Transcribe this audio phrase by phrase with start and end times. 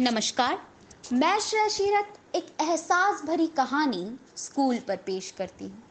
[0.00, 0.58] नमस्कार।
[1.12, 4.04] मैं श्रेया शीरत, एक एहसास भरी कहानी
[4.36, 5.82] स्कूल पर पेश करती हूँ।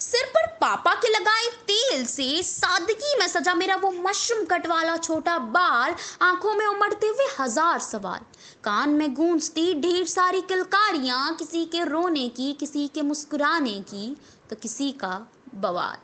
[0.00, 4.96] सिर पर पापा के लगाए तेल से सादगी में सजा मेरा वो मशरूम कट वाला
[4.96, 8.24] छोटा बाल आँखों में उमड़ते हुए हज़ार सवाल।
[8.64, 14.16] कान में गूंजती ढेर सारी किलकारियाँ, किसी के रोने की, किसी के मुस्कुराने की
[14.50, 15.14] तो किसी का
[15.54, 15.98] बवाल।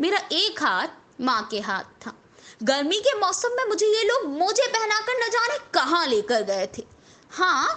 [0.00, 2.14] मेरा एक हाथ माँ के हाथ था।
[2.62, 6.84] गर्मी के मौसम में मुझे ये लोग मोजे पहनाकर न जाने कहाँ लेकर गए थे।
[7.30, 7.68] हाँ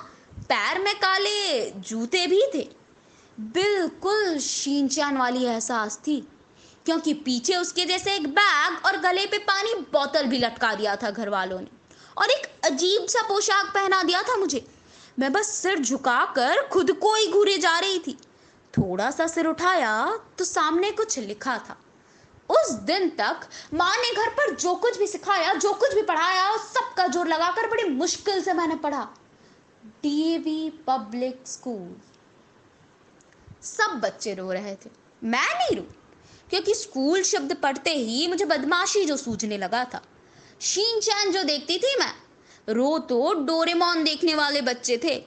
[0.41, 2.67] पैर में काले, जूते भी थे।
[3.37, 6.19] बिल्कुल शीनचान वाली एहसास थी,
[6.85, 11.11] क्योंकि पीछे उसके जैसे एक बैग और गले पे पानी बोतल भी लटका दिया था
[11.11, 11.67] घर वालों ने।
[12.17, 14.65] और एक अजीब सा पोशाक पहना दिया था मुझे।
[15.19, 18.17] मैं बस सिर झुकाकर खुद को ही घूरे जा रही थी।
[18.73, 19.93] थोड़ा सा सिर उठाया
[20.37, 21.77] तो सामने कुछ लिखा था।
[22.49, 26.55] उस दिन तक माँ ने घर पर जो कुछ भी सिखाया, जो कुछ भी पढ़ाया
[26.57, 29.07] सबका ज़ोर लगाकर बड़ी मुश्किल से मैंने पढ़ा।
[30.03, 31.95] DAV public school.
[33.63, 34.89] सब बच्चे रो रहे थे।
[35.21, 35.83] मैं नहीं रो,
[36.49, 40.01] क्योंकि स्कूल शब्द पढ़ते ही मुझे बदमाशी जो सूझने लगा था।
[40.61, 42.13] शीन चैन जो देखती थी मैं,
[42.67, 45.19] रो तो डोरेमोन देखने वाले बच्चे थे।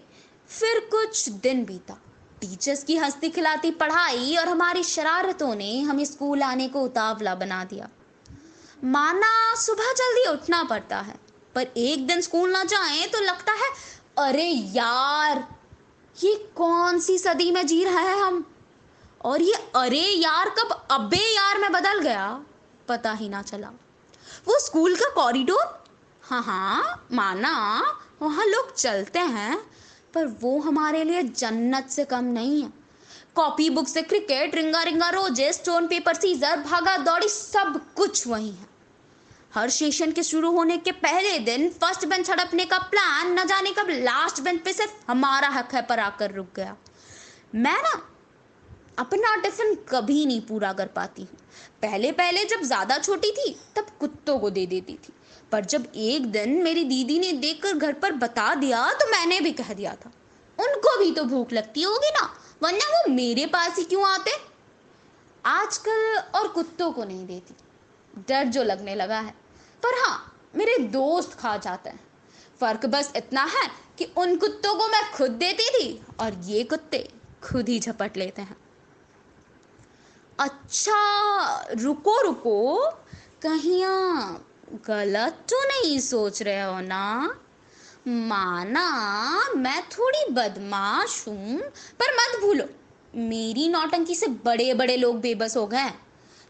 [0.51, 1.99] फिर कुछ दिन बीता।
[2.43, 7.63] टीचर्स की हंसती खिलाती पढ़ाई और हमारी शरारतों ने हमें स्कूल आने को उतावला बना
[7.65, 7.89] दिया।
[8.85, 11.15] माना सुबह जल्दी उठना पड़ता है,
[11.55, 13.71] पर एक दिन स्कूल ना जाए तो लगता है,
[14.19, 15.47] अरे यार,
[16.17, 18.45] ये कौन सी सदी में जी रहा है हम?
[19.25, 22.29] और ये अरे यार कब अबे यार में बदल गया?
[22.89, 23.69] पता ही ना चला।
[24.49, 25.85] वो स्कूल का कॉरिडोर?
[26.23, 27.55] हाँ हाँ माना
[28.23, 29.59] वहाँ लोग चलते हैं
[30.15, 32.73] पर वो हमारे लिए जन्नत से कम नहीं है।
[33.35, 38.51] कॉपी बुक से क्रिकेट रिंगा रिंगा रोज़े स्टोन पेपर सीजर भागा दौड़ी, सब कुछ वही
[38.51, 38.71] है।
[39.55, 43.71] हर सेशन के शुरू होने के पहले दिन फ़र्स्ट बेंच हड़पने का प्लान न जाने
[43.71, 46.77] कब लास्ट बेंच पे सिर्फ़ हमारा हक है पर आकर रुक गया।
[47.55, 48.01] मैं ना
[48.99, 51.39] अपना टिफ़िन कभी नहीं पूरा कर पाती। हूँ
[51.83, 55.13] पहले पहले जब ज़्यादा छोटी थी, तब कुत्तों को दे देती थी।
[55.53, 59.53] पर जब एक दिन मेरी दीदी ने देखकर घर पर बता दिया तो मैंने भी
[59.53, 60.13] कह दिया था।
[60.59, 62.29] उनको भी तो भूख लगती होगी ना,
[62.63, 64.31] वरना वो मेरे पास ही क्यों आते?
[65.45, 67.55] आजकल और कुत्तों को नहीं देती।
[68.29, 69.35] डर जो लगने लगा है।
[69.83, 72.01] पर हाँ मेरे दोस्त खा जाते हैं।
[72.61, 77.09] फ़र्क बस इतना है कि उन कुत्तों को मैं खुद देती थी, और ये कुत्ते
[77.43, 78.57] खुद ही झपट लेते हैं।
[80.39, 82.91] अच्छा रुको रुको।
[83.43, 83.85] कहीं
[84.87, 87.37] गलत तो नहीं सोच रहे हो ना?
[88.09, 91.59] माना मैं थोड़ी बदमाश हूँ,
[92.01, 92.65] पर मत भूलो।
[93.15, 95.91] मेरी नौटंकी से बड़े बड़े लोग बेबस हो गए।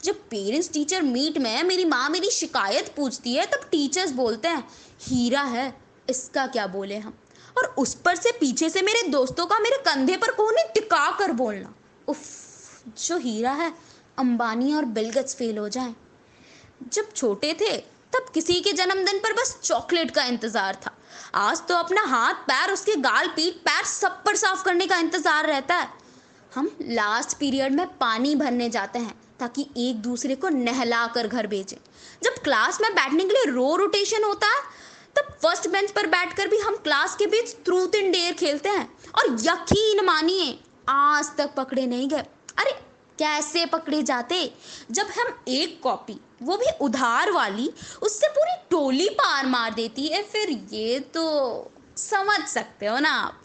[0.04, 4.68] जब पेरेंट्स टीचर मीट में मेरी माँ मेरी शिकायत पूछती है, तब टीचर्स बोलते हैं,
[5.02, 5.74] हीरा है,
[6.10, 7.14] इसका क्या बोले हम?
[7.58, 11.32] और उस पर से पीछे से मेरे दोस्तों का मेरे कंधे पर कोने टिका कर
[11.32, 11.74] बोलना।
[12.08, 12.41] उफ।
[12.88, 13.72] जो हीरा है,
[14.18, 15.94] अंबानी और बिलगट्स फेल हो जाए।
[16.92, 17.76] जब छोटे थे,
[18.12, 20.94] तब किसी के जन्मदिन पर बस चॉकलेट का इंतज़ार था।
[21.34, 25.46] आज तो अपना हाथ, पैर, उसके गाल, पीठ, पैर सब पर साफ़ करने का इंतज़ार
[25.46, 25.88] रहता है।
[26.54, 31.46] हम लास्ट पीरियड में पानी भरने जाते हैं, ताकि एक दूसरे को नहला कर घर
[31.46, 31.76] भेजें।
[32.22, 34.60] जब क्लास में बैठने के लिए रो रोटेशन होता है,
[35.16, 38.88] तब फ़र्स्ट बेंच पर बैठकर भी हम क्लास के बीच ट्रूथ इन डेयर खेलते हैं।
[39.14, 42.24] और यकीन मानिए, आज तक पकड़े नहीं गए।
[42.58, 42.72] अरे,
[43.18, 44.52] कैसे पकड़े जाते?
[44.90, 47.70] जब हम एक कॉपी, वो भी उधार वाली,
[48.02, 53.38] उससे पूरी टोली पार मार देती है, फिर ये तो समझ सकते हो ना आप।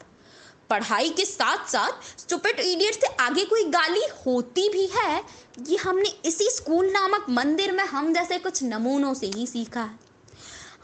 [0.69, 5.24] पढ़ाई के साथ साथ स्टूपिड इडियट से आगे कोई गाली होती भी है,
[5.68, 10.00] ये हमने इसी स्कूल नामक मंदिर में हम जैसे कुछ नमूनों से ही सीखा। है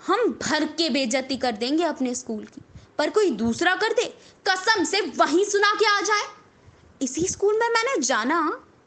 [0.07, 2.61] हम भर के बेजती कर देंगे अपने स्कूल की,
[2.97, 4.05] पर कोई दूसरा कर दे,
[4.47, 6.42] कसम से वहीं सुना के आ जाए।
[7.03, 8.39] इसी स्कूल में मैंने जाना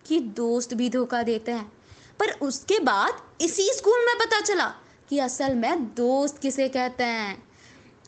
[0.06, 1.72] कि दोस्त भी धोखा देते हैं।
[2.20, 4.66] पर उसके बाद इसी स्कूल में पता चला
[5.10, 7.42] कि असल में दोस्त किसे कहते हैं।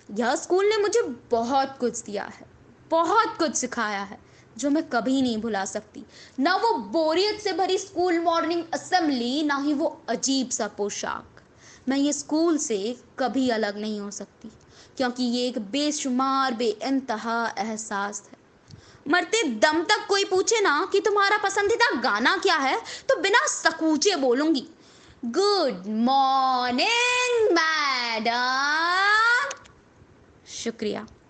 [0.08, 2.46] यह स्कूल ने मुझे बहुत कुछ दिया है,
[2.90, 4.18] बहुत कुछ सिखाया है,
[4.58, 6.04] जो मैं कभी नहीं भुला सकती।
[6.40, 11.42] ना वो बोरियत से भरी स्कूल मॉर्निंग असेंबली, ना ही वो अजीब सा पोशाक।
[11.88, 14.50] मैं ये स्कूल से कभी अलग नहीं हो सकती,
[14.96, 18.37] क्योंकि ये एक बेशुमार बे इंतहा एहसास है।
[19.08, 24.16] मरते दम तक कोई पूछे ना कि तुम्हारा पसंदीदा गाना क्या है तो बिना सकूचे
[24.16, 24.68] बोलूँगी।
[25.24, 29.56] गुड मॉर्निंग मैडम
[30.54, 31.06] शुक्रिया।